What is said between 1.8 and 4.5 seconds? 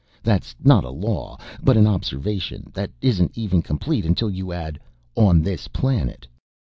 observation that isn't even complete until